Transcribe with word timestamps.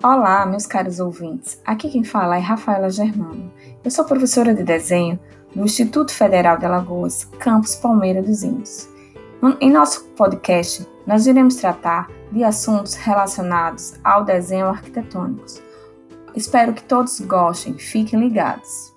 Olá, 0.00 0.46
meus 0.46 0.64
caros 0.64 1.00
ouvintes. 1.00 1.60
Aqui 1.66 1.90
quem 1.90 2.04
fala 2.04 2.36
é 2.36 2.38
Rafaela 2.38 2.88
Germano. 2.88 3.52
Eu 3.82 3.90
sou 3.90 4.04
professora 4.04 4.54
de 4.54 4.62
desenho 4.62 5.18
no 5.52 5.64
Instituto 5.64 6.12
Federal 6.12 6.56
de 6.56 6.64
Alagoas, 6.64 7.24
campus 7.40 7.74
Palmeira 7.74 8.22
dos 8.22 8.44
Índios. 8.44 8.88
Em 9.60 9.72
nosso 9.72 10.04
podcast, 10.10 10.88
nós 11.04 11.26
iremos 11.26 11.56
tratar 11.56 12.08
de 12.30 12.44
assuntos 12.44 12.94
relacionados 12.94 13.94
ao 14.04 14.24
desenho 14.24 14.68
arquitetônico. 14.68 15.44
Espero 16.32 16.74
que 16.74 16.84
todos 16.84 17.20
gostem, 17.22 17.74
fiquem 17.74 18.20
ligados. 18.20 18.94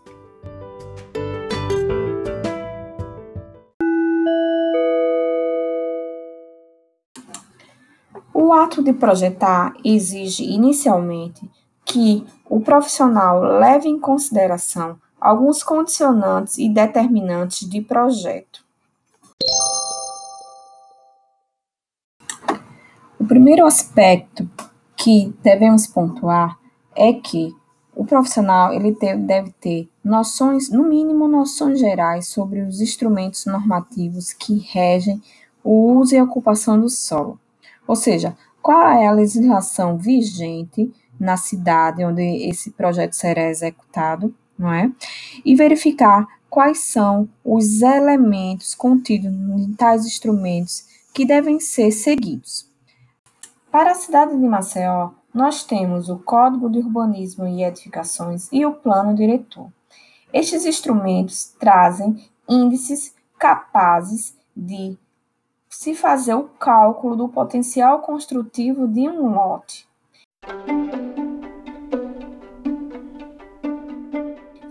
O 8.51 8.53
ato 8.53 8.83
de 8.83 8.91
projetar 8.91 9.73
exige 9.81 10.43
inicialmente 10.43 11.49
que 11.85 12.27
o 12.49 12.59
profissional 12.59 13.39
leve 13.41 13.87
em 13.87 13.97
consideração 13.97 14.99
alguns 15.21 15.63
condicionantes 15.63 16.57
e 16.57 16.67
determinantes 16.67 17.59
de 17.69 17.79
projeto. 17.79 18.61
O 23.17 23.25
primeiro 23.25 23.65
aspecto 23.65 24.45
que 24.97 25.33
devemos 25.41 25.87
pontuar 25.87 26.59
é 26.93 27.13
que 27.13 27.55
o 27.95 28.03
profissional 28.03 28.73
ele 28.73 28.91
deve 29.15 29.51
ter 29.61 29.89
noções, 30.03 30.69
no 30.69 30.83
mínimo 30.83 31.25
noções 31.25 31.79
gerais 31.79 32.27
sobre 32.27 32.59
os 32.59 32.81
instrumentos 32.81 33.45
normativos 33.45 34.33
que 34.33 34.57
regem 34.57 35.23
o 35.63 35.93
uso 35.93 36.13
e 36.13 36.21
ocupação 36.21 36.77
do 36.77 36.89
solo. 36.89 37.39
Ou 37.91 37.95
seja, 37.97 38.37
qual 38.61 38.87
é 38.87 39.05
a 39.05 39.11
legislação 39.11 39.97
vigente 39.97 40.89
na 41.19 41.35
cidade 41.35 42.05
onde 42.05 42.21
esse 42.47 42.71
projeto 42.71 43.11
será 43.17 43.49
executado, 43.49 44.33
não 44.57 44.71
é? 44.71 44.89
E 45.43 45.57
verificar 45.57 46.25
quais 46.49 46.85
são 46.85 47.27
os 47.43 47.81
elementos 47.81 48.73
contidos 48.73 49.29
em 49.29 49.73
tais 49.73 50.05
instrumentos 50.05 50.85
que 51.13 51.25
devem 51.25 51.59
ser 51.59 51.91
seguidos. 51.91 52.65
Para 53.69 53.91
a 53.91 53.95
cidade 53.95 54.39
de 54.39 54.47
Maceió, 54.47 55.09
nós 55.33 55.65
temos 55.65 56.07
o 56.07 56.17
Código 56.17 56.69
de 56.69 56.79
Urbanismo 56.79 57.45
e 57.45 57.61
Edificações 57.61 58.47
e 58.53 58.65
o 58.65 58.71
Plano 58.71 59.13
Diretor. 59.13 59.67
Estes 60.31 60.65
instrumentos 60.65 61.53
trazem 61.59 62.25
índices 62.47 63.13
capazes 63.37 64.33
de 64.55 64.97
se 65.71 65.95
fazer 65.95 66.35
o 66.35 66.43
cálculo 66.43 67.15
do 67.15 67.29
potencial 67.29 68.01
construtivo 68.01 68.87
de 68.87 69.09
um 69.09 69.33
lote. 69.33 69.87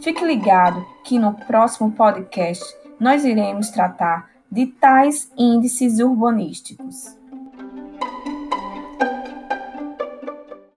Fique 0.01 0.25
ligado 0.25 0.85
que 1.05 1.19
no 1.19 1.35
próximo 1.35 1.91
podcast 1.93 2.65
nós 2.99 3.25
iremos 3.25 3.71
tratar 3.71 4.31
de 4.51 4.67
tais 4.67 5.31
índices 5.37 6.01
urbanísticos. 6.01 7.20